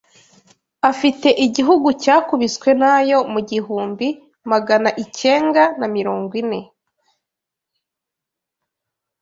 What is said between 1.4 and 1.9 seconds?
igihugu